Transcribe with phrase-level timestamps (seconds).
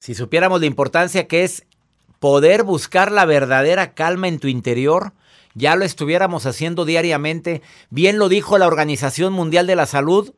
[0.00, 1.66] Si supiéramos la importancia que es
[2.20, 5.12] poder buscar la verdadera calma en tu interior,
[5.54, 7.60] ya lo estuviéramos haciendo diariamente.
[7.90, 10.32] Bien lo dijo la Organización Mundial de la Salud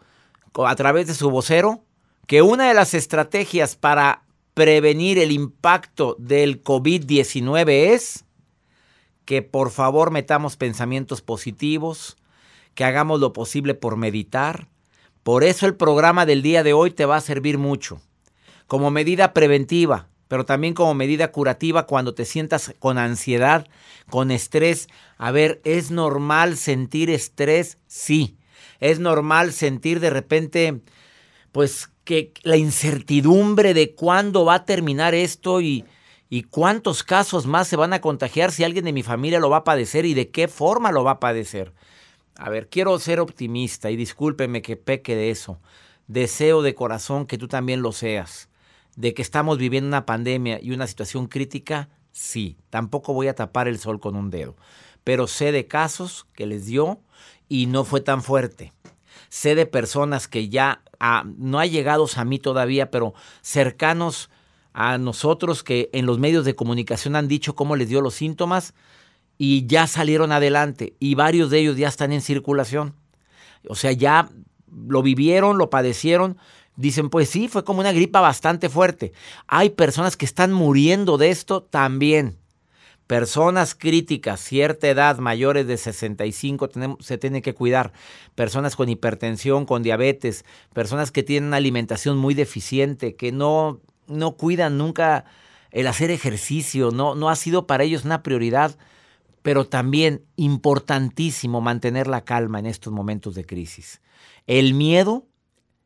[0.53, 1.81] a través de su vocero,
[2.27, 8.25] que una de las estrategias para prevenir el impacto del COVID-19 es
[9.25, 12.17] que por favor metamos pensamientos positivos,
[12.75, 14.67] que hagamos lo posible por meditar.
[15.23, 18.01] Por eso el programa del día de hoy te va a servir mucho
[18.73, 23.69] como medida preventiva, pero también como medida curativa cuando te sientas con ansiedad,
[24.09, 24.89] con estrés.
[25.19, 27.77] A ver, ¿es normal sentir estrés?
[27.87, 28.39] Sí.
[28.81, 30.81] Es normal sentir de repente,
[31.53, 35.85] pues, que la incertidumbre de cuándo va a terminar esto y,
[36.31, 39.59] y cuántos casos más se van a contagiar si alguien de mi familia lo va
[39.59, 41.75] a padecer y de qué forma lo va a padecer.
[42.37, 45.61] A ver, quiero ser optimista y discúlpeme que peque de eso.
[46.07, 48.49] Deseo de corazón que tú también lo seas
[48.97, 53.69] de que estamos viviendo una pandemia y una situación crítica, sí, tampoco voy a tapar
[53.69, 54.57] el sol con un dedo,
[55.05, 57.01] pero sé de casos que les dio
[57.49, 58.73] y no fue tan fuerte.
[59.29, 64.31] Sé de personas que ya ah, no ha llegado a mí todavía, pero cercanos
[64.73, 68.75] a nosotros que en los medios de comunicación han dicho cómo les dio los síntomas
[69.39, 72.95] y ya salieron adelante y varios de ellos ya están en circulación.
[73.69, 74.31] O sea, ya
[74.71, 76.39] lo vivieron, lo padecieron,
[76.77, 79.13] Dicen, pues sí, fue como una gripa bastante fuerte.
[79.47, 82.39] Hay personas que están muriendo de esto también.
[83.07, 87.93] Personas críticas, cierta edad, mayores de 65, se tienen que cuidar.
[88.35, 94.37] Personas con hipertensión, con diabetes, personas que tienen una alimentación muy deficiente, que no, no
[94.37, 95.27] cuidan nunca
[95.73, 98.79] el hacer ejercicio, no, no ha sido para ellos una prioridad,
[99.43, 104.01] pero también importantísimo mantener la calma en estos momentos de crisis.
[104.47, 105.27] El miedo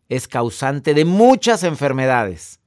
[0.08, 2.60] es causante de muchas enfermedades.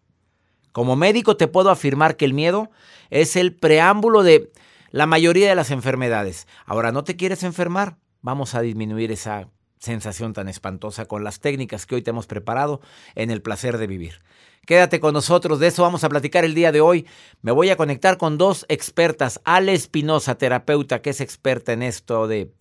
[0.71, 2.69] Como médico te puedo afirmar que el miedo
[3.09, 4.51] es el preámbulo de
[4.91, 6.47] la mayoría de las enfermedades.
[6.65, 7.97] Ahora, ¿no te quieres enfermar?
[8.21, 9.49] Vamos a disminuir esa
[9.80, 12.81] sensación tan espantosa con las técnicas que hoy te hemos preparado
[13.15, 14.21] en el placer de vivir.
[14.65, 17.08] Quédate con nosotros, de eso vamos a platicar el día de hoy.
[17.41, 22.27] Me voy a conectar con dos expertas, Ale Espinosa, terapeuta, que es experta en esto
[22.27, 22.53] de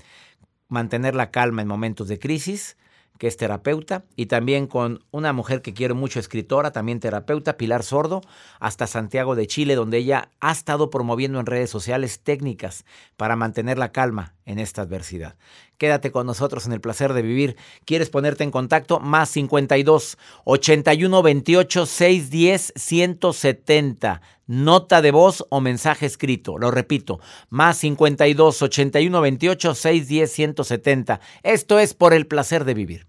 [0.68, 2.76] mantener la calma en momentos de crisis,
[3.18, 7.82] que es terapeuta, y también con una mujer que quiero mucho, escritora, también terapeuta, Pilar
[7.82, 8.22] Sordo,
[8.60, 12.84] hasta Santiago de Chile, donde ella ha estado promoviendo en redes sociales técnicas
[13.16, 15.36] para mantener la calma en esta adversidad.
[15.76, 17.56] Quédate con nosotros en el placer de vivir.
[17.84, 18.98] ¿Quieres ponerte en contacto?
[18.98, 24.22] Más 52 81 28 610 170.
[24.48, 26.56] Nota de voz o mensaje escrito.
[26.56, 27.20] Lo repito,
[27.50, 31.20] más 52 81 28 610 170.
[31.42, 33.06] Esto es por el placer de vivir.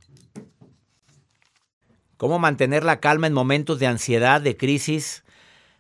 [2.18, 5.24] ¿Cómo mantener la calma en momentos de ansiedad, de crisis?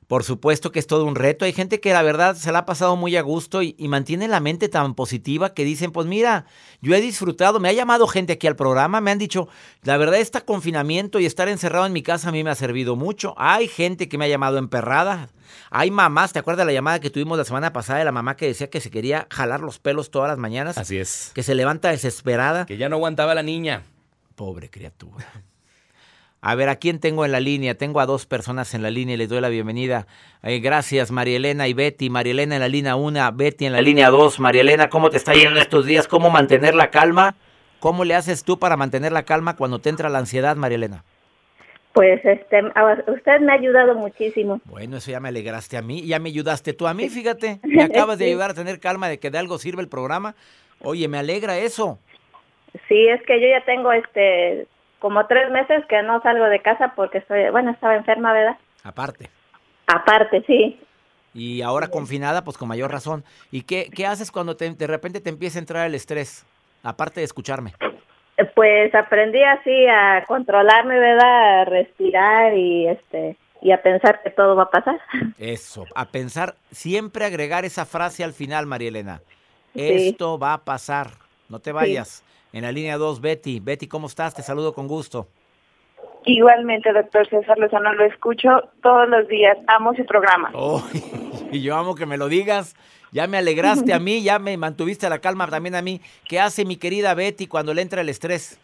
[0.09, 1.45] Por supuesto que es todo un reto.
[1.45, 4.39] Hay gente que la verdad se la ha pasado muy a gusto y, mantiene la
[4.39, 6.47] mente tan positiva que dicen, pues mira,
[6.81, 9.49] yo he disfrutado, me ha llamado gente aquí al programa, me han dicho,
[9.83, 12.95] la verdad este confinamiento y estar encerrado en mi casa a mí me ha servido
[12.95, 13.35] mucho.
[13.37, 15.29] Hay gente que me ha llamado emperrada.
[15.69, 18.35] Hay mamás, ¿te acuerdas de la llamada que tuvimos la semana pasada de la mamá
[18.35, 20.79] que decía que se quería jalar los pelos todas las mañanas?
[20.79, 21.29] Así es.
[21.35, 22.65] Que se levanta desesperada.
[22.65, 23.83] Que ya no aguantaba la niña.
[24.33, 25.43] Pobre criatura.
[26.41, 27.75] A ver, ¿a quién tengo en la línea?
[27.75, 30.07] Tengo a dos personas en la línea y les doy la bienvenida.
[30.41, 32.09] Eh, gracias, María Elena y Betty.
[32.09, 34.39] María Elena en la línea 1, Betty en la línea 2.
[34.39, 36.07] María Elena, ¿cómo te está yendo estos días?
[36.07, 37.35] ¿Cómo mantener la calma?
[37.79, 41.03] ¿Cómo le haces tú para mantener la calma cuando te entra la ansiedad, María Elena?
[41.91, 42.61] Pues este,
[43.07, 44.61] usted me ha ayudado muchísimo.
[44.63, 47.59] Bueno, eso ya me alegraste a mí, ya me ayudaste tú a mí, fíjate.
[47.63, 50.35] Me acabas de ayudar a tener calma de que de algo sirve el programa.
[50.81, 51.99] Oye, me alegra eso.
[52.87, 54.67] Sí, es que yo ya tengo este
[54.99, 58.57] como tres meses que no salgo de casa porque estoy, bueno, estaba enferma, ¿verdad?
[58.83, 59.29] Aparte.
[59.87, 60.79] Aparte, sí.
[61.33, 63.23] Y ahora confinada, pues con mayor razón.
[63.51, 66.45] ¿Y qué, qué haces cuando de repente te empieza a entrar el estrés?
[66.83, 67.73] Aparte de escucharme.
[68.55, 71.61] Pues aprendí así a controlarme, ¿verdad?
[71.61, 74.99] A respirar y este y a pensar que todo va a pasar.
[75.37, 79.21] Eso, a pensar, siempre agregar esa frase al final, María Elena.
[79.75, 81.11] Esto va a pasar,
[81.47, 82.23] no te vayas.
[82.51, 83.59] En la línea 2, Betty.
[83.59, 84.33] Betty, ¿cómo estás?
[84.33, 85.27] Te saludo con gusto.
[86.25, 88.49] Igualmente, doctor César Lozano, lo escucho
[88.81, 89.57] todos los días.
[89.67, 90.51] Amo su programa.
[91.51, 92.75] y yo amo que me lo digas.
[93.11, 96.01] Ya me alegraste a mí, ya me mantuviste la calma también a mí.
[96.27, 98.59] ¿Qué hace mi querida Betty cuando le entra el estrés,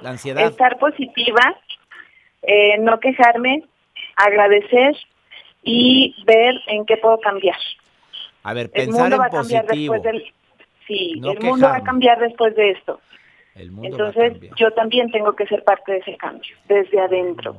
[0.00, 0.44] la ansiedad?
[0.44, 1.56] Estar positiva,
[2.42, 3.62] eh, no quejarme,
[4.16, 4.96] agradecer
[5.62, 7.56] y ver en qué puedo cambiar.
[8.42, 9.94] A ver, pensar en positivo.
[10.88, 13.00] sí, el mundo va a cambiar después de esto.
[13.54, 17.56] Entonces yo también tengo que ser parte de ese cambio, desde adentro.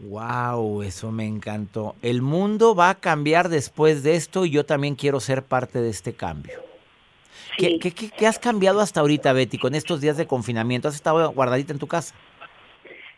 [0.00, 1.94] Wow, eso me encantó.
[2.02, 5.90] El mundo va a cambiar después de esto y yo también quiero ser parte de
[5.90, 6.58] este cambio.
[7.58, 10.88] ¿Qué, qué, qué has cambiado hasta ahorita, Betty, con estos días de confinamiento?
[10.88, 12.14] ¿Has estado guardadita en tu casa?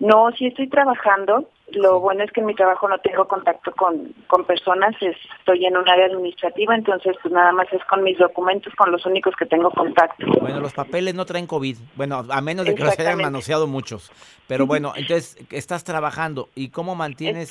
[0.01, 1.49] No, sí estoy trabajando.
[1.75, 5.77] Lo bueno es que en mi trabajo no tengo contacto con, con personas, estoy en
[5.77, 9.47] un área administrativa, entonces pues nada más es con mis documentos, con los únicos que
[9.47, 10.27] tengo contacto.
[10.41, 14.11] Bueno, los papeles no traen COVID, bueno, a menos de que los hayan manoseado muchos.
[14.47, 17.51] Pero bueno, entonces estás trabajando y cómo mantienes,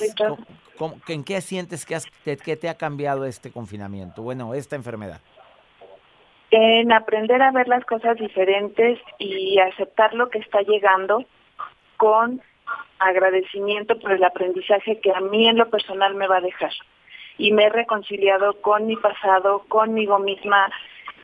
[1.08, 5.20] en qué sientes que, has, que te ha cambiado este confinamiento, bueno, esta enfermedad?
[6.50, 11.24] En aprender a ver las cosas diferentes y aceptar lo que está llegando
[11.96, 12.42] con
[13.06, 16.72] agradecimiento por el aprendizaje que a mí en lo personal me va a dejar.
[17.38, 20.70] Y me he reconciliado con mi pasado, conmigo misma,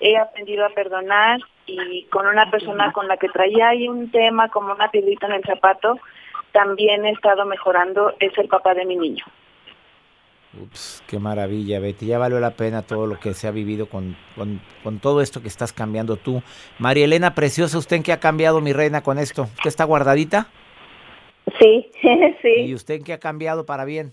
[0.01, 4.49] he aprendido a perdonar y con una persona con la que traía ahí un tema
[4.49, 5.99] como una piedrita en el zapato,
[6.53, 9.25] también he estado mejorando, es el papá de mi niño.
[10.61, 12.07] Ups, qué maravilla, Betty.
[12.07, 14.17] Ya valió la pena todo lo que se ha vivido con,
[14.83, 16.43] con, todo esto que estás cambiando tú.
[16.79, 19.43] María Elena Preciosa, ¿usted en qué ha cambiado, mi reina, con esto?
[19.43, 20.49] ¿Usted está guardadita?
[21.59, 21.91] Sí,
[22.43, 22.55] sí.
[22.67, 24.13] ¿Y usted en qué ha cambiado para bien?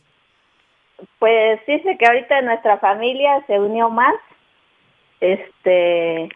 [1.19, 4.15] Pues dice que ahorita nuestra familia se unió más.
[5.19, 6.29] Este,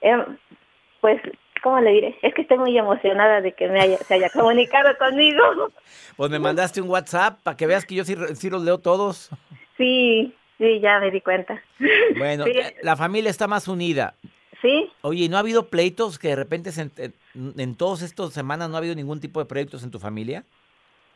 [0.00, 0.38] em,
[1.00, 1.20] pues,
[1.62, 2.18] ¿cómo le diré?
[2.22, 5.42] Es que estoy muy emocionada de que me haya, se haya comunicado conmigo.
[6.16, 9.30] Pues me mandaste un WhatsApp para que veas que yo sí, sí los leo todos.
[9.78, 11.62] Sí, sí, ya me di cuenta.
[12.18, 12.44] Bueno,
[12.82, 14.14] la familia está más unida.
[14.62, 14.90] Sí.
[15.02, 17.14] Oye, ¿no ha habido pleitos que de repente en,
[17.56, 20.44] en todas estas semanas no ha habido ningún tipo de proyectos en tu familia?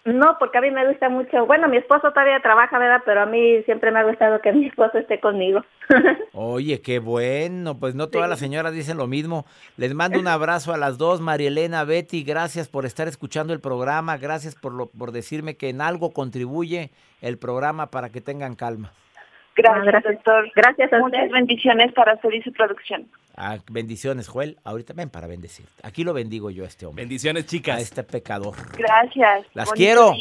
[0.04, 1.46] No, porque a mí me gusta mucho.
[1.46, 3.00] Bueno, mi esposo todavía trabaja, ¿verdad?
[3.06, 5.62] Pero a mí siempre me ha gustado que mi esposo esté conmigo.
[6.34, 7.78] Oye, qué bueno.
[7.78, 9.46] Pues no todas las señoras dicen lo mismo.
[9.78, 12.22] Les mando un abrazo a las dos, María Elena, Betty.
[12.22, 14.18] Gracias por estar escuchando el programa.
[14.18, 16.90] Gracias por, lo, por decirme que en algo contribuye
[17.22, 18.92] el programa para que tengan calma.
[19.56, 20.50] Gracias, doctor.
[20.54, 23.08] Gracias a Muchas bendiciones para usted y su producción.
[23.36, 24.58] Ah, bendiciones, Joel.
[24.64, 25.66] Ahorita ven para bendecir.
[25.82, 27.02] Aquí lo bendigo yo a este hombre.
[27.02, 27.78] Bendiciones, chicas.
[27.78, 28.54] A este pecador.
[28.76, 29.46] Gracias.
[29.54, 30.12] Las quiero.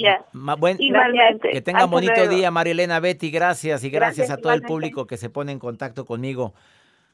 [0.57, 1.50] buen, Igualmente.
[1.50, 3.30] Que tengan bonito día, Marilena Betty.
[3.30, 6.53] Gracias y gracias, a todo el público que se pone en contacto conmigo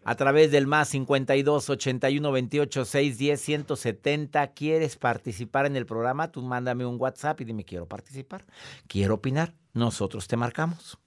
[0.05, 4.47] a través del más 52 81 28 610 170.
[4.53, 6.31] ¿Quieres participar en el programa?
[6.31, 8.45] Tú mándame un WhatsApp y dime, quiero participar.
[8.87, 9.53] Quiero opinar.
[9.73, 10.97] Nosotros te marcamos.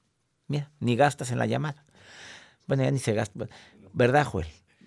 [0.52, 1.82] Mira, ni gastas en la llamada.
[2.66, 3.48] Bueno, ya ni se gasta.
[3.94, 4.46] ¿Verdad, Joel?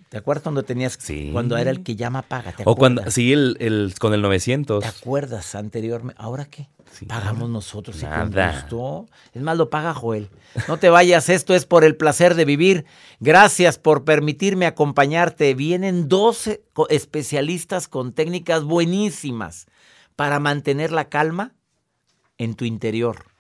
[0.10, 1.32] ¿Te acuerdas cuando tenías, sí.
[1.34, 2.54] cuando era el que llama paga?
[2.66, 4.84] o cuando, sí, el, el, con el 900.
[4.84, 6.22] ¿Te acuerdas anteriormente?
[6.22, 6.70] ¿Ahora qué?
[7.08, 8.00] Pagamos nosotros.
[8.04, 8.68] Nada.
[9.34, 10.30] Es más, lo paga Joel.
[10.68, 12.86] No te vayas, esto es por el placer de vivir.
[13.20, 15.56] Gracias por permitirme acompañarte.
[15.56, 19.66] Vienen 12 especialistas con técnicas buenísimas
[20.16, 21.56] para mantener la calma
[22.38, 23.35] en tu interior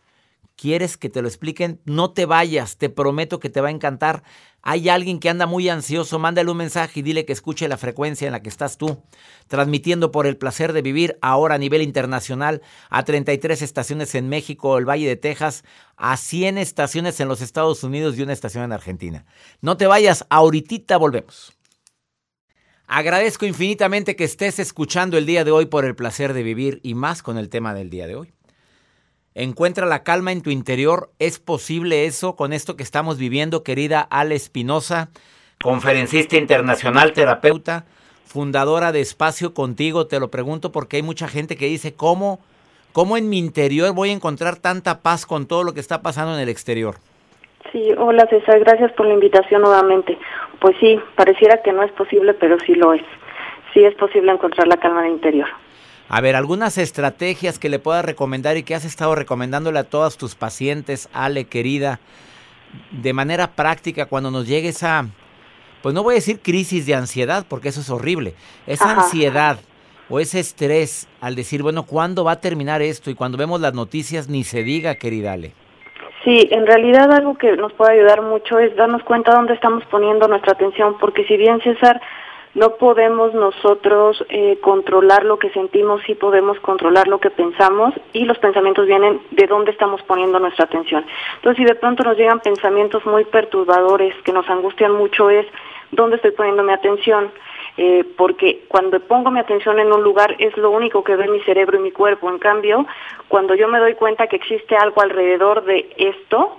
[0.55, 1.81] ¿Quieres que te lo expliquen?
[1.83, 4.23] No te vayas, te prometo que te va a encantar.
[4.61, 8.25] Hay alguien que anda muy ansioso, mándale un mensaje y dile que escuche la frecuencia
[8.25, 9.03] en la que estás tú,
[9.47, 14.77] transmitiendo por el placer de vivir ahora a nivel internacional a 33 estaciones en México,
[14.77, 15.65] el Valle de Texas,
[15.97, 19.25] a 100 estaciones en los Estados Unidos y una estación en Argentina.
[19.59, 21.51] No te vayas, ahorita volvemos.
[22.87, 26.93] Agradezco infinitamente que estés escuchando el día de hoy por el placer de vivir y
[26.93, 28.34] más con el tema del día de hoy.
[29.37, 31.09] Encuentra la calma en tu interior.
[31.19, 35.09] ¿Es posible eso con esto que estamos viviendo, querida Ale Espinosa,
[35.61, 37.83] conferencista internacional, terapeuta,
[38.23, 40.07] fundadora de Espacio Contigo?
[40.07, 42.39] Te lo pregunto porque hay mucha gente que dice, ¿cómo,
[42.93, 46.33] cómo en mi interior voy a encontrar tanta paz con todo lo que está pasando
[46.33, 46.95] en el exterior?
[47.73, 50.17] Sí, hola César, gracias por la invitación nuevamente.
[50.61, 53.03] Pues sí, pareciera que no es posible, pero sí lo es.
[53.73, 55.49] Sí es posible encontrar la calma en el interior.
[56.07, 60.17] A ver, algunas estrategias que le puedas recomendar y que has estado recomendándole a todos
[60.17, 61.99] tus pacientes, Ale, querida,
[62.91, 65.07] de manera práctica cuando nos llegue esa,
[65.81, 68.35] pues no voy a decir crisis de ansiedad, porque eso es horrible,
[68.67, 69.57] esa ansiedad
[70.09, 73.09] o ese estrés al decir, bueno, ¿cuándo va a terminar esto?
[73.09, 75.53] Y cuando vemos las noticias, ni se diga, querida Ale.
[76.23, 80.27] Sí, en realidad algo que nos puede ayudar mucho es darnos cuenta dónde estamos poniendo
[80.27, 82.01] nuestra atención, porque si bien César
[82.55, 88.23] no podemos nosotros eh, controlar lo que sentimos, sí podemos controlar lo que pensamos y
[88.23, 91.05] los pensamientos vienen de dónde estamos poniendo nuestra atención.
[91.35, 95.45] Entonces, si de pronto nos llegan pensamientos muy perturbadores que nos angustian mucho es
[95.91, 97.29] dónde estoy poniendo mi atención,
[97.77, 101.41] eh, porque cuando pongo mi atención en un lugar es lo único que ve mi
[101.41, 102.29] cerebro y mi cuerpo.
[102.29, 102.85] En cambio,
[103.27, 106.57] cuando yo me doy cuenta que existe algo alrededor de esto,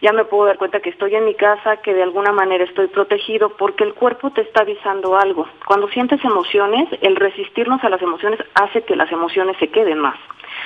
[0.00, 2.86] ya me puedo dar cuenta que estoy en mi casa, que de alguna manera estoy
[2.86, 5.48] protegido, porque el cuerpo te está avisando algo.
[5.66, 10.16] Cuando sientes emociones, el resistirnos a las emociones hace que las emociones se queden más.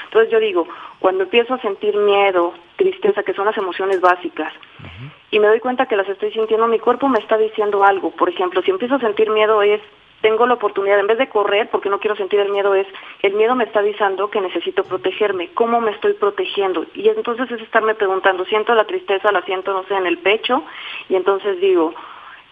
[0.05, 4.53] Entonces yo digo, cuando empiezo a sentir miedo, tristeza, que son las emociones básicas,
[5.31, 8.11] y me doy cuenta que las estoy sintiendo, mi cuerpo me está diciendo algo.
[8.11, 9.81] Por ejemplo, si empiezo a sentir miedo es,
[10.23, 12.87] tengo la oportunidad, en vez de correr, porque no quiero sentir el miedo, es,
[13.23, 15.51] el miedo me está avisando que necesito protegerme.
[15.53, 16.87] ¿Cómo me estoy protegiendo?
[16.95, 20.63] Y entonces es estarme preguntando, siento la tristeza, la siento, no sé, en el pecho,
[21.09, 21.93] y entonces digo,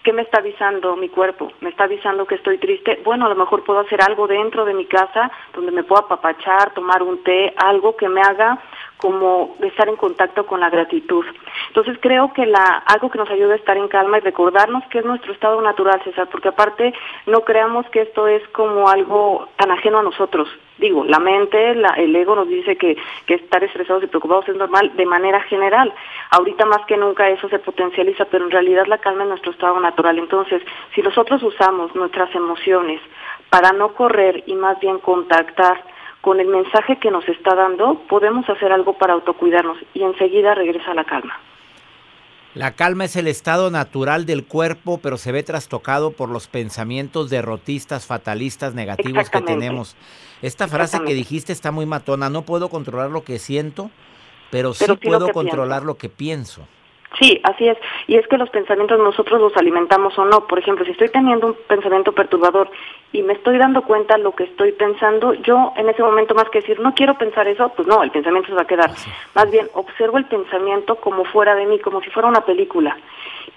[0.02, 1.52] ¿Qué me está avisando mi cuerpo?
[1.60, 3.02] ¿Me está avisando que estoy triste?
[3.04, 6.72] Bueno, a lo mejor puedo hacer algo dentro de mi casa donde me pueda apapachar,
[6.72, 8.58] tomar un té, algo que me haga
[9.00, 11.24] como estar en contacto con la gratitud.
[11.68, 14.98] Entonces creo que la, algo que nos ayuda a estar en calma y recordarnos que
[14.98, 16.92] es nuestro estado natural, César, porque aparte
[17.26, 20.48] no creamos que esto es como algo tan ajeno a nosotros.
[20.78, 24.92] Digo, la mente, el ego nos dice que, que estar estresados y preocupados es normal
[24.96, 25.92] de manera general.
[26.30, 29.78] Ahorita más que nunca eso se potencializa, pero en realidad la calma es nuestro estado
[29.78, 30.18] natural.
[30.18, 30.62] Entonces,
[30.94, 33.00] si nosotros usamos nuestras emociones
[33.50, 35.82] para no correr y más bien contactar,
[36.20, 40.94] con el mensaje que nos está dando, podemos hacer algo para autocuidarnos y enseguida regresa
[40.94, 41.38] la calma.
[42.54, 47.30] La calma es el estado natural del cuerpo, pero se ve trastocado por los pensamientos
[47.30, 49.96] derrotistas, fatalistas, negativos que tenemos.
[50.42, 52.28] Esta frase que dijiste está muy matona.
[52.28, 53.90] No puedo controlar lo que siento,
[54.50, 56.66] pero sí, puedo controlar lo que pienso.
[57.18, 57.76] Sí, así es.
[58.06, 60.46] Y es que los pensamientos nosotros los alimentamos o no.
[60.46, 62.70] Por ejemplo, si estoy teniendo un pensamiento perturbador
[63.12, 66.60] y me estoy dando cuenta lo que estoy pensando, yo en ese momento más que
[66.60, 68.90] decir, no quiero pensar eso, pues no, el pensamiento se va a quedar.
[69.34, 72.96] Más bien, observo el pensamiento como fuera de mí, como si fuera una película.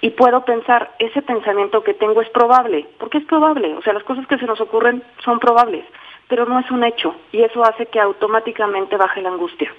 [0.02, 2.88] Y puedo pensar, ese pensamiento que tengo es probable.
[2.98, 3.76] ¿Por qué es probable?
[3.76, 5.86] O sea, las cosas que se nos ocurren son probables
[6.34, 9.72] pero no es un hecho y eso hace que automáticamente baje la angustia.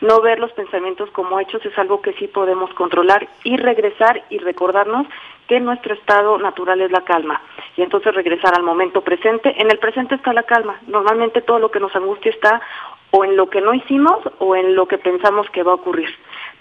[0.00, 4.38] No ver los pensamientos como hechos es algo que sí podemos controlar y regresar y
[4.38, 5.06] recordarnos
[5.46, 7.40] que nuestro estado natural es la calma
[7.76, 9.54] y entonces regresar al momento presente.
[9.62, 10.80] En el presente está la calma.
[10.88, 12.60] Normalmente todo lo que nos angustia está
[13.12, 16.08] o en lo que no hicimos o en lo que pensamos que va a ocurrir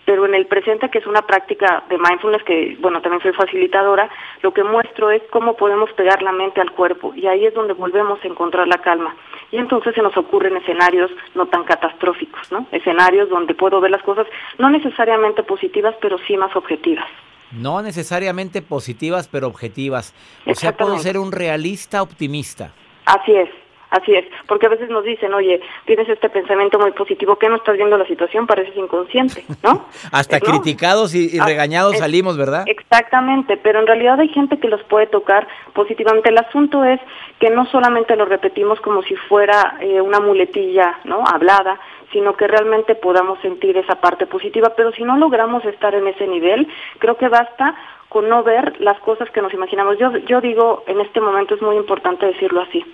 [0.06, 4.10] pero en el presente, que es una práctica de mindfulness, que bueno, también soy facilitadora,
[4.42, 7.74] lo que muestro es cómo podemos pegar la mente al cuerpo y ahí es donde
[7.74, 9.16] volvemos a encontrar la calma.
[9.52, 12.66] Y entonces se nos ocurren escenarios no tan catastróficos, ¿no?
[12.72, 14.28] Escenarios donde puedo ver las cosas
[14.58, 17.08] no necesariamente positivas, pero sí más objetivas.
[17.52, 20.16] No necesariamente positivas, pero objetivas.
[20.46, 22.72] O sea, puedo ser un realista optimista.
[23.06, 23.50] Así es,
[23.92, 27.58] Así es, porque a veces nos dicen, oye, tienes este pensamiento muy positivo, ¿qué no
[27.58, 28.48] estás viendo la situación?
[28.48, 29.86] Pareces inconsciente, ¿no?
[30.14, 32.64] Hasta criticados y, ah, regañados salimos, ¿verdad?
[32.68, 36.30] Exactamente, pero en realidad hay gente que los puede tocar positivamente.
[36.30, 37.02] El asunto es
[37.38, 41.26] que no solamente lo repetimos como si fuera eh, una muletilla, ¿no?
[41.28, 41.78] Hablada,
[42.14, 46.28] sino que realmente podamos sentir esa parte positiva, pero si no logramos estar en ese
[46.28, 46.66] nivel,
[47.00, 47.76] creo que basta
[48.08, 49.98] con no ver las cosas que nos imaginamos.
[49.98, 52.86] Yo, yo digo, en este momento es muy importante decirlo así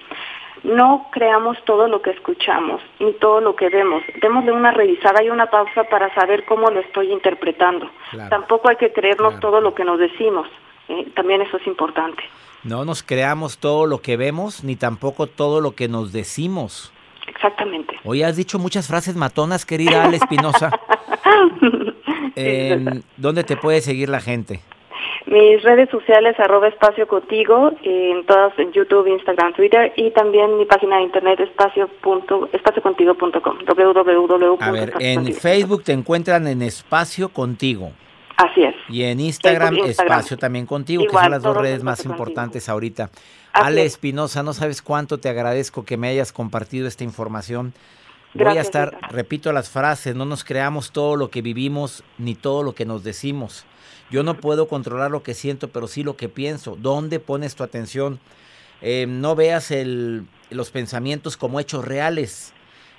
[0.64, 4.04] no creamos todo lo que escuchamos ni todo lo que vemos.
[4.22, 7.90] Démosle una revisada y una pausa para saber cómo lo estoy interpretando.
[8.30, 10.48] Tampoco hay que creernos todo lo que nos decimos.
[10.90, 11.08] ¿eh?
[11.16, 12.24] También eso es importante.
[12.64, 16.92] No nos creamos todo lo que vemos ni tampoco todo lo que nos decimos.
[17.28, 18.00] Exactamente.
[18.04, 20.72] Hoy has dicho muchas frases matonas, querida Ale Espinosa.
[23.18, 24.62] ¿Dónde te puede seguir la gente?
[25.28, 30.64] Mis redes sociales, arroba espacio contigo, en todas, en YouTube, Instagram, Twitter, y también mi
[30.64, 34.58] página de internet, espacio punto, espaciocontigo.com, www.
[34.62, 37.92] A ver, en Facebook te encuentran en Espacio Contigo.
[38.38, 38.76] Así es.
[38.88, 43.10] Y en Instagram, Espacio también Contigo, que son las dos redes más importantes ahorita.
[43.52, 47.74] Ale Espinosa, no sabes cuánto te agradezco que me hayas compartido esta información.
[48.34, 52.62] Voy a estar, repito las frases, no nos creamos todo lo que vivimos ni todo
[52.62, 53.66] lo que nos decimos.
[54.10, 56.78] Yo no puedo controlar lo que siento, pero sí lo que pienso.
[56.80, 58.20] ¿Dónde pones tu atención?
[58.82, 62.54] Eh, no veas el, los pensamientos como hechos reales.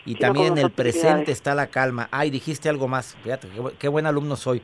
[0.04, 2.08] Y también en el presente está la calma.
[2.10, 3.16] Ay, dijiste algo más.
[3.22, 4.62] Fíjate, qué, buen alumno soy.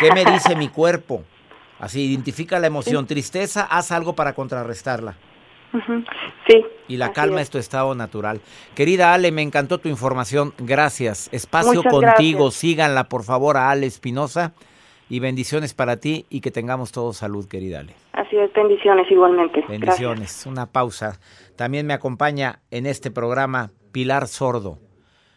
[0.00, 1.24] ¿Qué me dice mi cuerpo?
[1.78, 3.06] Así, identifica la emoción.
[3.08, 5.16] Tristeza, haz algo para contrarrestarla.
[6.46, 6.64] Sí.
[6.88, 7.50] Y la calma es.
[7.50, 8.40] tu estado natural.
[8.74, 10.52] Querida Ale, me encantó tu información.
[10.58, 11.28] Gracias.
[11.32, 12.50] Espacio contigo.
[12.50, 14.52] Síganla, por favor, a Ale Espinosa
[15.08, 17.94] y bendiciones para ti y que tengamos todos salud, querida Ale.
[18.12, 19.64] Así es, bendiciones igualmente.
[19.68, 20.46] Bendiciones.
[20.46, 21.18] Una pausa.
[21.56, 24.78] También me acompaña en este programa Pilar Sordo,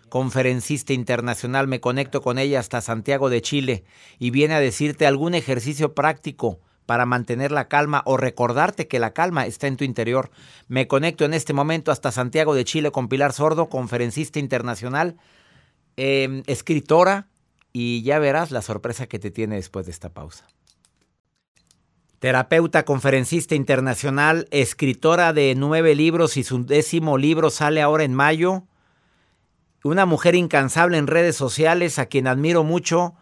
[0.09, 1.67] conferencista internacional.
[1.67, 3.83] Me conecto con ella hasta Santiago de Chile
[4.19, 9.13] y viene a decirte algún ejercicio práctico para mantener la calma o recordarte que la
[9.13, 10.31] calma está en tu interior.
[10.67, 15.17] Me conecto en este momento hasta Santiago de Chile con Pilar Sordo, conferencista internacional,
[15.95, 17.27] em, escritora,
[17.71, 20.47] y ya verás la sorpresa que te tiene después de esta pausa.
[22.19, 28.63] Terapeuta, conferencista internacional, escritora de nueve libros y su décimo libro sale ahora en mayo.
[29.83, 33.15] Una mujer incansable en redes sociales a quien admiro mucho.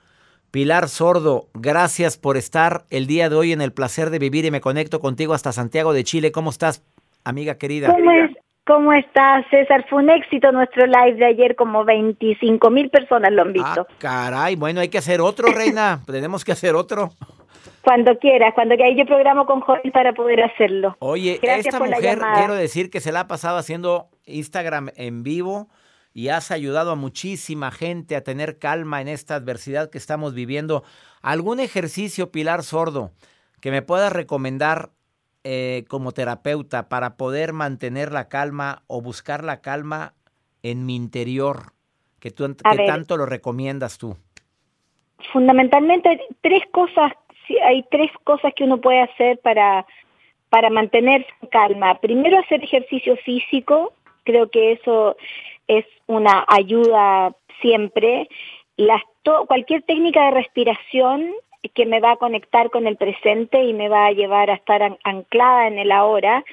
[0.52, 4.52] Pilar Sordo, gracias por estar el día de hoy en el placer de vivir y
[4.52, 6.34] me conecto contigo hasta Santiago de Chile.
[6.34, 6.84] ¿Cómo estás,
[7.24, 7.88] amiga querida?
[7.88, 8.32] ¿Cómo, es,
[8.68, 9.86] cómo estás, César?
[9.90, 13.88] Fue un éxito nuestro live de ayer, como 25 mil personas lo han visto.
[13.90, 16.02] Ah, caray, bueno, hay que hacer otro, reina.
[16.06, 17.12] Tenemos que hacer otro.
[17.82, 18.98] Cuando quieras, cuando quieras.
[18.98, 20.98] Yo programo con Joel para poder hacerlo.
[21.00, 24.90] Oye, Gracias esta por la mujer, quiero decir que se la ha pasado haciendo Instagram
[24.98, 25.70] en vivo
[26.14, 30.84] y has ayudado a muchísima gente a tener calma en esta adversidad que estamos viviendo.
[31.22, 33.12] ¿Algún ejercicio, Pilar Sordo,
[33.62, 34.90] que me puedas recomendar
[35.44, 40.14] eh, como terapeuta para poder mantener la calma o buscar la calma
[40.64, 41.74] en mi interior?
[42.20, 42.88] Que, tú, que ver.
[42.88, 44.16] tanto lo recomiendas tú.
[45.32, 47.14] Fundamentalmente hay tres cosas,
[47.48, 49.86] sí, hay tres cosas que uno puede hacer para,
[50.50, 52.00] para mantenerse en calma.
[52.00, 55.16] Primero hacer ejercicio físico, creo que eso
[55.78, 58.28] es una ayuda siempre.
[59.48, 61.32] Cualquier técnica de respiración
[61.76, 64.82] que me va a conectar con el presente y me va a llevar a estar
[64.82, 66.44] an- anclada en el ahora.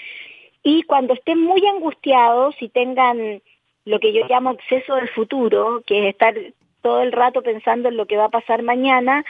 [0.62, 3.40] Y cuando estén muy angustiados y tengan
[3.84, 6.34] lo que yo llamo exceso del futuro, que es estar
[6.82, 9.24] todo el rato pensando en lo que va a pasar mañana,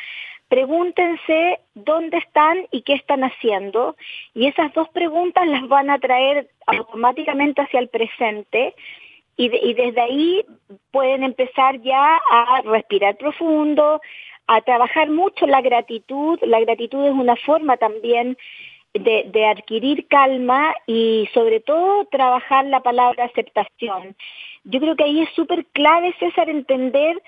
[0.48, 3.94] pregúntense dónde están y qué están haciendo.
[4.34, 8.74] Y esas dos preguntas las van a traer automáticamente hacia el presente.
[9.38, 10.44] Y, de- y desde ahí
[10.90, 14.00] pueden empezar ya a respirar profundo,
[14.48, 16.38] a trabajar mucho la gratitud.
[16.42, 18.36] La gratitud es una forma también
[18.94, 24.16] de, de adquirir calma y sobre todo trabajar la palabra aceptación.
[24.64, 27.22] Yo creo que ahí es súper clave, César, entender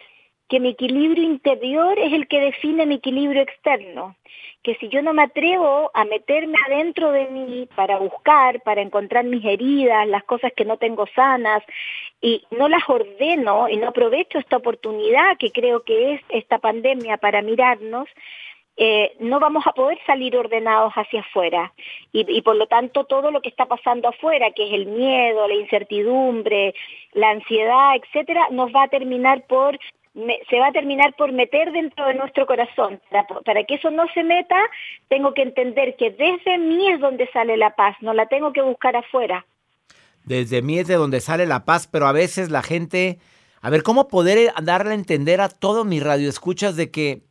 [0.51, 4.17] que mi equilibrio interior es el que define mi equilibrio externo.
[4.65, 9.25] Que si yo no me atrevo a meterme adentro de mí para buscar, para encontrar
[9.25, 11.63] mis heridas, las cosas que no tengo sanas,
[12.21, 17.17] y no las ordeno y no aprovecho esta oportunidad que creo que es esta pandemia
[17.17, 18.09] para mirarnos,
[18.77, 21.73] eh, no vamos a poder salir ordenados hacia afuera.
[22.13, 25.47] Y, y por lo tanto todo lo que está pasando afuera, que es el miedo,
[25.47, 26.75] la incertidumbre,
[27.13, 29.79] la ansiedad, etcétera, nos va a terminar por
[30.15, 33.01] me- se va a terminar por meter dentro de nuestro corazón.
[33.11, 34.57] Para, para que eso no se meta,
[35.09, 38.63] tengo que entender que desde mí es donde sale la paz, no la tengo que
[38.63, 39.47] buscar afuera.
[40.25, 43.19] Desde mí es de donde sale la paz, pero a veces la gente,
[43.63, 47.23] a ver, ¿cómo poder eh, darle a entender a todos mis radioescuchas de que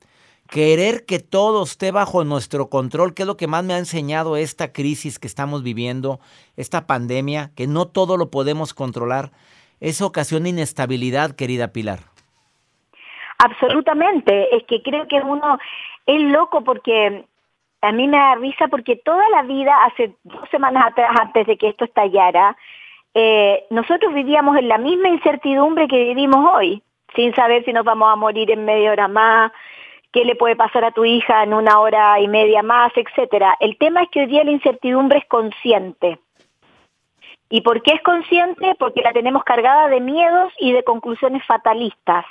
[0.50, 4.36] querer que todo esté bajo nuestro control, que es lo que más me ha enseñado
[4.36, 6.20] esta crisis que estamos viviendo,
[6.58, 9.32] esta pandemia, que no todo lo podemos controlar,
[9.80, 12.00] eso ocasiona inestabilidad, querida Pilar.
[13.40, 15.58] Absolutamente, es que creo que uno
[16.06, 17.24] es loco porque
[17.82, 21.58] a mí me da risa porque toda la vida, hace dos semanas atrás, antes de
[21.58, 22.58] que esto estallara,
[23.14, 26.84] eh, nosotros vivíamos en la misma incertidumbre que vivimos hoy,
[27.16, 29.54] sin saber si nos vamos a morir en media hora más,
[30.12, 33.56] qué le puede pasar a tu hija en una hora y media más, etcétera.
[33.62, 36.20] El tema es que hoy día la incertidumbre es consciente.
[37.50, 38.76] ¿Y por qué es consciente?
[38.78, 42.26] Porque la tenemos cargada de miedos y de conclusiones fatalistas.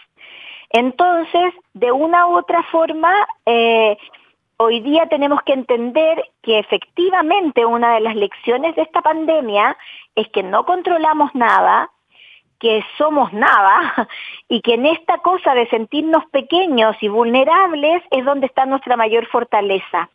[0.71, 3.13] Entonces, de una u otra forma,
[3.47, 3.97] eh,
[4.59, 9.77] hoy día tenemos que entender que efectivamente una de las lecciones de esta pandemia
[10.15, 11.91] es que no controlamos nada,
[12.59, 14.09] que somos nada
[14.49, 19.27] y que en esta cosa de sentirnos pequeños y vulnerables es donde está nuestra mayor
[19.27, 20.11] fortaleza.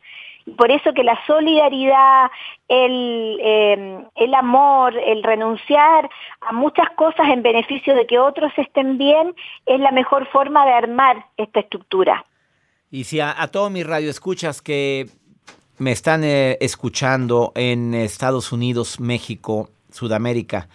[0.57, 2.29] Por eso que la solidaridad,
[2.67, 6.09] el, eh, el amor, el renunciar
[6.41, 9.33] a muchas cosas en beneficio de que otros estén bien
[9.65, 12.25] es la mejor forma de armar esta estructura.
[12.91, 15.07] Y si a, todos mis radioescuchas que
[15.79, 20.67] me están eh, escuchando en Estados Unidos, México, Sudamérica,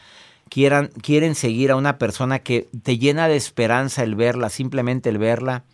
[0.49, 5.19] quieran, quieren seguir a una persona que te llena de esperanza el verla, simplemente el
[5.19, 5.65] verla,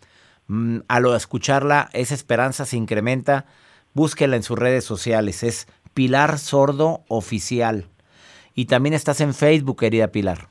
[0.47, 3.45] mm, a lo escucharla, esa esperanza se incrementa,
[3.95, 7.85] búsquela en sus redes sociales, es Pilar Sordo Oficial.
[8.53, 10.49] Y también estás en Facebook, querida Pilar.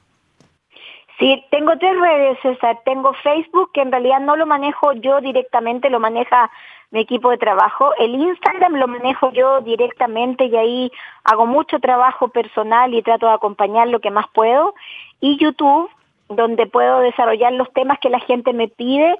[1.18, 2.80] Sí, tengo tres redes, César.
[2.84, 6.50] Tengo Facebook, que en realidad no lo manejo yo directamente, lo maneja
[6.90, 7.92] mi equipo de trabajo.
[7.98, 10.92] El Instagram lo manejo yo directamente y ahí
[11.24, 14.74] hago mucho trabajo personal y trato de acompañar lo que más puedo.
[15.20, 15.88] Y YouTube,
[16.28, 19.16] donde puedo desarrollar los temas que la gente me pide.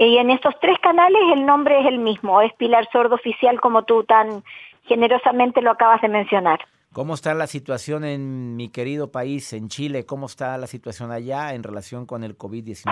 [0.00, 3.82] Y en estos tres canales el nombre es el mismo, es Pilar Sordo Oficial, como
[3.82, 4.42] tú tan
[4.84, 6.58] generosamente lo acabas de mencionar.
[6.94, 10.06] ¿Cómo está la situación en mi querido país, en Chile?
[10.06, 12.90] ¿Cómo está la situación allá en relación con el COVID-19?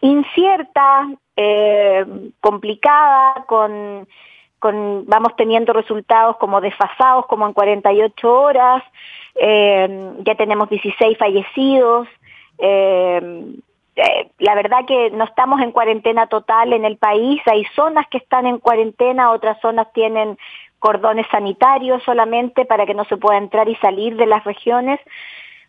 [0.00, 2.04] incierta, eh,
[2.40, 4.08] complicada, con,
[4.58, 8.82] con, vamos teniendo resultados como desfasados, como en 48 horas,
[9.36, 12.08] eh, ya tenemos 16 fallecidos.
[12.58, 13.54] Eh,
[13.98, 18.18] eh, la verdad que no estamos en cuarentena total en el país, hay zonas que
[18.18, 20.38] están en cuarentena, otras zonas tienen
[20.78, 25.00] cordones sanitarios solamente para que no se pueda entrar y salir de las regiones,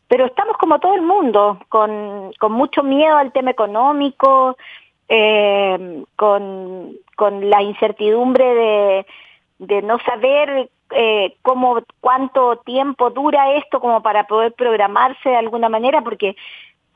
[0.07, 4.55] pero estamos como todo el mundo, con, con mucho miedo al tema económico,
[5.07, 9.05] eh, con, con la incertidumbre de,
[9.57, 15.69] de no saber eh, cómo, cuánto tiempo dura esto como para poder programarse de alguna
[15.69, 16.35] manera, porque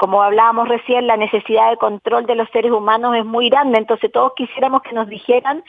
[0.04, 4.12] como hablábamos recién, la necesidad de control de los seres humanos es muy grande, entonces
[4.12, 5.64] todos quisiéramos que nos dijeran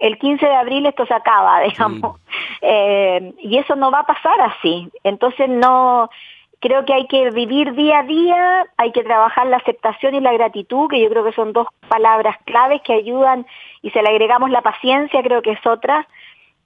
[0.00, 2.20] el 15 de abril esto se acaba, digamos,
[2.62, 6.10] eh, y eso no va a pasar así, entonces no,
[6.58, 10.32] creo que hay que vivir día a día, hay que trabajar la aceptación y la
[10.32, 13.46] gratitud, que yo creo que son dos palabras claves que ayudan,
[13.82, 16.08] y se le agregamos la paciencia, creo que es otra,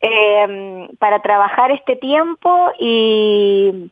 [0.00, 3.90] eh, para trabajar este tiempo y,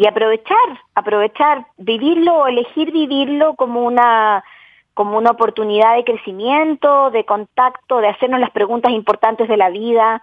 [0.00, 0.56] y aprovechar,
[0.94, 4.42] aprovechar, vivirlo o elegir vivirlo como una
[4.94, 10.22] como una oportunidad de crecimiento, de contacto, de hacernos las preguntas importantes de la vida,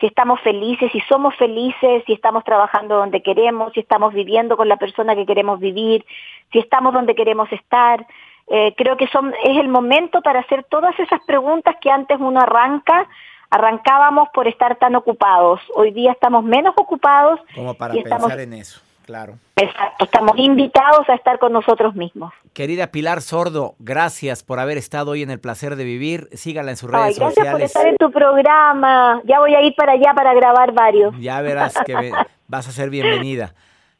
[0.00, 4.66] si estamos felices, si somos felices, si estamos trabajando donde queremos, si estamos viviendo con
[4.66, 6.06] la persona que queremos vivir,
[6.50, 8.06] si estamos donde queremos estar.
[8.46, 12.40] Eh, creo que son, es el momento para hacer todas esas preguntas que antes uno
[12.40, 13.06] arranca,
[13.50, 15.60] arrancábamos por estar tan ocupados.
[15.74, 17.40] Hoy día estamos menos ocupados.
[17.54, 18.87] Como para pensar en eso.
[19.08, 19.38] Claro.
[19.56, 22.30] Exacto, estamos invitados a estar con nosotros mismos.
[22.52, 26.28] Querida Pilar Sordo, gracias por haber estado hoy en el placer de vivir.
[26.34, 27.52] Sígala en sus redes gracias sociales.
[27.52, 29.22] por estar en tu programa.
[29.24, 31.18] Ya voy a ir para allá para grabar varios.
[31.18, 32.12] Ya verás que
[32.48, 33.54] vas a ser bienvenida.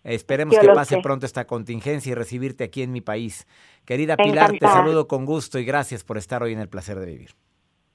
[0.04, 3.46] Esperemos que pase pronto esta contingencia y recibirte aquí en mi país.
[3.86, 7.06] Querida Pilar, te saludo con gusto y gracias por estar hoy en el placer de
[7.06, 7.30] vivir.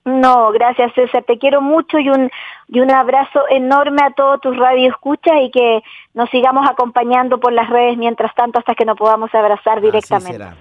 [0.06, 2.30] No, gracias César, te quiero mucho y un,
[2.68, 5.82] y un abrazo enorme a todos tus radioescuchas y que
[6.13, 10.30] nos sigamos acompañando por las redes mientras tanto hasta que nos podamos abrazar directamente.
[10.30, 10.56] Así será.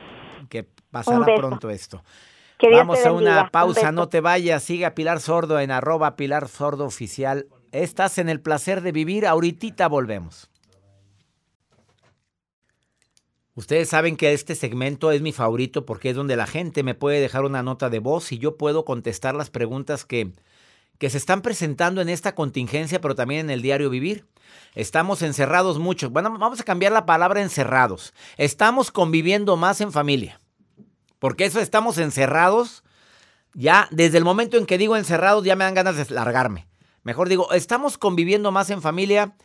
[0.48, 2.02] Que pasará pronto esto.
[2.56, 6.84] Que Vamos a una pausa, no te vayas, siga Pilar Sordo en arroba Pilar Sordo
[6.84, 7.46] Oficial.
[7.72, 10.51] Estás en el placer de vivir, ahorita volvemos.
[13.54, 17.20] Ustedes saben que este segmento es mi favorito porque es donde la gente me puede
[17.20, 20.32] dejar una nota de voz y yo puedo contestar las preguntas que,
[20.98, 24.24] que se están presentando en esta contingencia, pero también en el diario vivir.
[24.74, 26.08] Estamos encerrados mucho.
[26.08, 28.14] Bueno, vamos a cambiar la palabra encerrados.
[28.38, 30.40] Estamos conviviendo más en familia.
[31.18, 32.84] Porque eso estamos encerrados.
[33.52, 36.68] Ya desde el momento en que digo encerrados ya me dan ganas de largarme.
[37.02, 39.36] Mejor digo, estamos conviviendo más en familia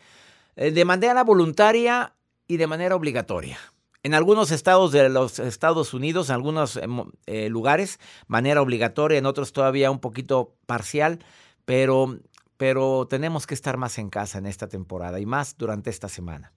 [0.56, 2.14] eh, de manera voluntaria
[2.48, 3.60] y de manera obligatoria.
[4.04, 6.88] En algunos estados de los Estados Unidos, en algunos eh,
[7.26, 11.20] eh, lugares, manera obligatoria, en otros todavía un poquito parcial,
[11.66, 12.20] pero,
[12.58, 16.54] pero tenemos que estar más en casa en esta temporada y más durante esta semana.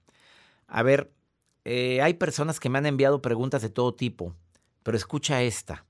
[0.67, 1.13] A ver,
[1.65, 4.35] eh, hay personas que me han enviado preguntas de todo tipo,
[4.83, 5.87] pero escucha esta.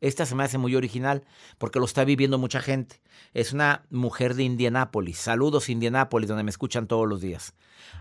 [0.00, 1.24] Esta se me hace muy original
[1.58, 3.00] porque lo está viviendo mucha gente.
[3.32, 5.18] Es una mujer de Indianápolis.
[5.18, 7.54] Saludos Indianápolis, donde me escuchan todos los días.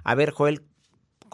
[0.04, 0.65] A ver, Joel,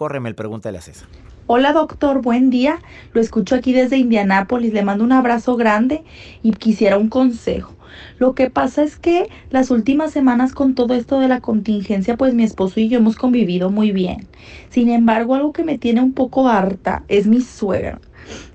[0.01, 1.07] córreme el pregúntale a César.
[1.45, 2.79] Hola doctor, buen día.
[3.13, 4.73] Lo escucho aquí desde Indianápolis.
[4.73, 6.03] Le mando un abrazo grande
[6.41, 7.75] y quisiera un consejo.
[8.17, 12.33] Lo que pasa es que las últimas semanas con todo esto de la contingencia, pues
[12.33, 14.27] mi esposo y yo hemos convivido muy bien.
[14.71, 18.01] Sin embargo, algo que me tiene un poco harta es mi suegra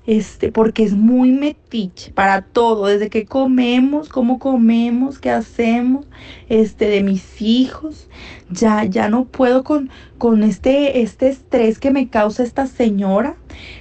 [0.05, 6.05] este, porque es muy metiche para todo, desde que comemos, cómo comemos, qué hacemos,
[6.49, 8.07] este, de mis hijos.
[8.49, 13.35] Ya, ya no puedo con, con este, este estrés que me causa esta señora.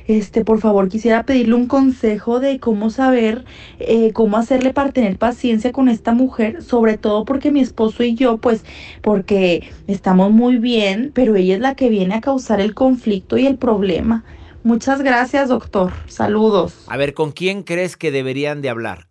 [0.06, 3.44] Este, por favor, quisiera pedirle un consejo de cómo saber,
[3.78, 8.14] eh, cómo hacerle para tener paciencia con esta mujer, sobre todo porque mi esposo y
[8.14, 8.64] yo, pues,
[9.02, 13.46] porque estamos muy bien, pero ella es la que viene a causar el conflicto y
[13.46, 14.24] el problema.
[14.66, 15.92] Muchas gracias, doctor.
[16.08, 16.74] Saludos.
[16.88, 19.06] A ver, ¿con quién crees que deberían de hablar?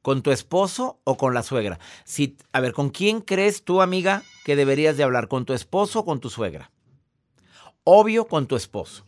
[0.00, 1.80] ¿Con tu esposo o con la suegra?
[2.04, 5.26] Si, a ver, ¿con quién crees tú, amiga, que deberías de hablar?
[5.26, 6.70] ¿Con tu esposo o con tu suegra?
[7.82, 9.04] Obvio, con tu esposo.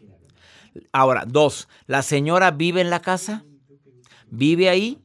[0.91, 3.45] Ahora, dos, ¿la señora vive en la casa?
[4.27, 5.01] ¿Vive ahí?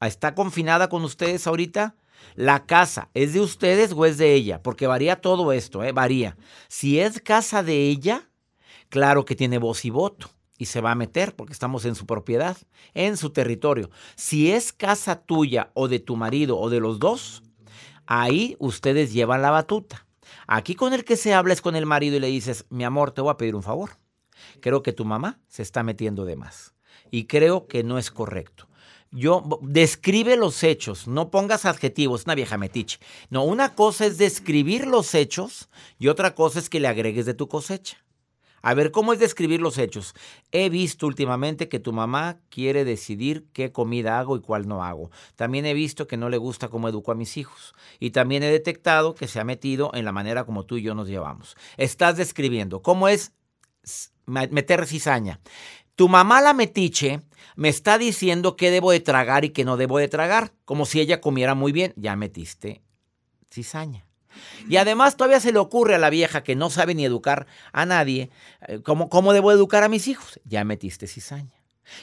[0.00, 1.96] ¿Está confinada con ustedes ahorita?
[2.36, 4.62] ¿La casa es de ustedes o es de ella?
[4.62, 5.90] Porque varía todo esto, ¿eh?
[5.90, 6.36] Varía.
[6.68, 8.30] Si es casa de ella,
[8.88, 12.06] claro que tiene voz y voto y se va a meter porque estamos en su
[12.06, 12.56] propiedad,
[12.94, 13.90] en su territorio.
[14.14, 17.42] Si es casa tuya o de tu marido o de los dos,
[18.06, 20.06] ahí ustedes llevan la batuta.
[20.46, 23.10] Aquí con el que se habla es con el marido y le dices, mi amor,
[23.10, 23.90] te voy a pedir un favor.
[24.60, 26.74] Creo que tu mamá se está metiendo de más.
[27.10, 28.68] y creo que no es correcto.
[29.12, 32.98] Yo describe los hechos, no pongas adjetivos, una vieja metiche.
[33.30, 35.68] No, una cosa es describir los hechos
[35.98, 38.04] y otra cosa es que le agregues de tu cosecha.
[38.66, 40.12] A ver, ¿cómo es describir los hechos?
[40.50, 45.12] He visto últimamente que tu mamá quiere decidir qué comida hago y cuál no hago.
[45.36, 47.76] También he visto que no le gusta cómo educo a mis hijos.
[48.00, 50.96] Y también he detectado que se ha metido en la manera como tú y yo
[50.96, 51.56] nos llevamos.
[51.76, 53.34] Estás describiendo cómo es
[54.26, 55.38] meter cizaña.
[55.94, 57.20] Tu mamá la metiche
[57.54, 60.98] me está diciendo qué debo de tragar y qué no debo de tragar, como si
[60.98, 61.94] ella comiera muy bien.
[61.96, 62.82] Ya metiste
[63.48, 64.05] cizaña.
[64.68, 67.86] Y además todavía se le ocurre a la vieja que no sabe ni educar a
[67.86, 68.30] nadie,
[68.66, 70.40] eh, ¿cómo, cómo debo educar a mis hijos?
[70.44, 71.54] Ya metiste cizaña.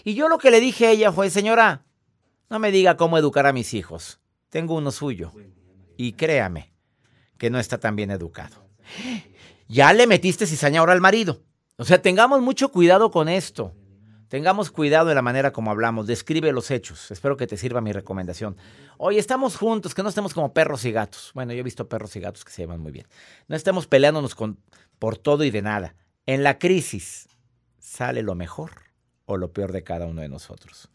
[0.03, 1.83] Y yo lo que le dije a ella fue, señora,
[2.49, 4.19] no me diga cómo educar a mis hijos.
[4.49, 5.31] Tengo uno suyo.
[5.97, 6.71] Y créame
[7.37, 8.67] que no está tan bien educado.
[9.69, 11.41] Ya le metiste cizaña ahora al marido.
[11.77, 13.73] O sea, tengamos mucho cuidado con esto.
[14.33, 17.11] Tengamos cuidado de la manera como hablamos, describe los hechos.
[17.11, 18.57] Espero que te sirva mi recomendación.
[18.97, 21.29] Oye, estamos juntos, que no estemos como perros y gatos.
[21.35, 23.05] Bueno, yo he visto perros y gatos que se llevan muy bien.
[23.47, 24.35] No estemos peleándonos
[24.97, 25.93] por todo y de nada.
[26.25, 27.27] En la crisis
[27.77, 28.71] sale lo mejor
[29.25, 30.89] o lo peor de cada uno de nosotros.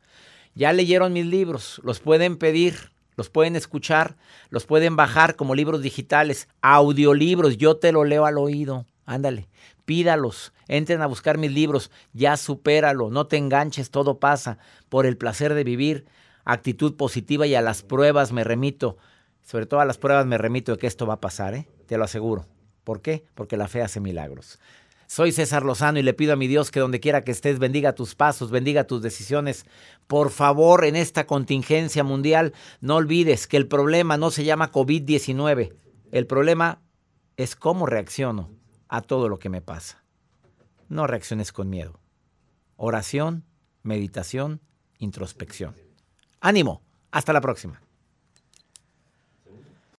[0.56, 4.16] Ya leyeron mis libros, los pueden pedir, los pueden escuchar,
[4.50, 8.84] los pueden bajar como libros digitales, audiolibros, yo te lo leo al oído.
[9.08, 9.48] Ándale,
[9.86, 14.58] pídalos, entren a buscar mis libros, ya supéralo, no te enganches, todo pasa,
[14.90, 16.04] por el placer de vivir,
[16.44, 18.98] actitud positiva y a las pruebas me remito,
[19.42, 21.70] sobre todo a las pruebas me remito de que esto va a pasar, ¿eh?
[21.86, 22.44] te lo aseguro.
[22.84, 23.24] ¿Por qué?
[23.34, 24.58] Porque la fe hace milagros.
[25.06, 27.94] Soy César Lozano y le pido a mi Dios que donde quiera que estés bendiga
[27.94, 29.64] tus pasos, bendiga tus decisiones.
[30.06, 35.72] Por favor, en esta contingencia mundial, no olvides que el problema no se llama COVID-19.
[36.12, 36.82] El problema
[37.38, 38.57] es cómo reacciono
[38.88, 40.02] a todo lo que me pasa.
[40.88, 42.00] No reacciones con miedo.
[42.76, 43.44] Oración,
[43.82, 44.60] meditación,
[44.98, 45.76] introspección.
[46.40, 46.82] Ánimo.
[47.10, 47.80] Hasta la próxima.